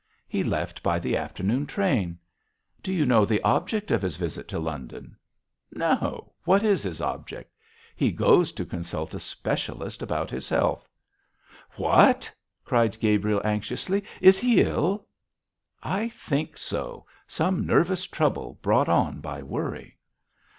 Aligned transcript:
'He 0.27 0.43
left 0.43 0.81
by 0.81 0.97
the 0.97 1.15
afternoon 1.15 1.67
train. 1.67 2.17
Do 2.81 2.91
you 2.91 3.05
know 3.05 3.23
the 3.23 3.39
object 3.43 3.91
of 3.91 4.01
his 4.01 4.17
visit 4.17 4.47
to 4.47 4.57
London?' 4.57 5.15
'No. 5.73 6.33
What 6.43 6.63
is 6.63 6.81
his 6.81 7.01
object?' 7.01 7.53
'He 7.95 8.11
goes 8.11 8.51
to 8.53 8.65
consult 8.65 9.13
a 9.13 9.19
specialist 9.19 10.01
about 10.01 10.31
his 10.31 10.49
health.' 10.49 10.89
'What!' 11.73 12.33
cried 12.65 12.99
Gabriel, 12.99 13.41
anxiously. 13.45 14.03
'Is 14.21 14.39
he 14.39 14.63
ill?' 14.63 15.05
'I 15.83 16.09
think 16.09 16.57
so; 16.57 17.05
some 17.27 17.67
nervous 17.67 18.05
trouble 18.07 18.57
brought 18.63 18.89
on 18.89 19.19
by 19.21 19.43
worry.' 19.43 19.99